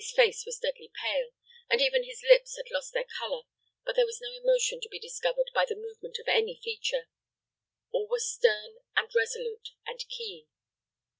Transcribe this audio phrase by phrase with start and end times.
[0.03, 1.29] His face was deadly pale,
[1.69, 3.43] and even his lips had lost their color;
[3.85, 7.07] but there was no emotion to be discovered by the movement of any feature.
[7.91, 10.47] All was stern, and resolute, and keen.